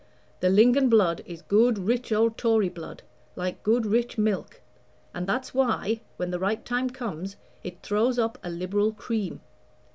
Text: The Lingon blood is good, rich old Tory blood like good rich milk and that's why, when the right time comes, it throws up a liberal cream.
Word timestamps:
The 0.39 0.49
Lingon 0.49 0.89
blood 0.89 1.21
is 1.27 1.43
good, 1.43 1.77
rich 1.77 2.11
old 2.11 2.35
Tory 2.35 2.69
blood 2.69 3.03
like 3.35 3.61
good 3.61 3.85
rich 3.85 4.17
milk 4.17 4.59
and 5.13 5.27
that's 5.27 5.53
why, 5.53 6.01
when 6.17 6.31
the 6.31 6.39
right 6.39 6.65
time 6.65 6.89
comes, 6.89 7.35
it 7.61 7.83
throws 7.83 8.17
up 8.17 8.39
a 8.41 8.49
liberal 8.49 8.93
cream. 8.93 9.41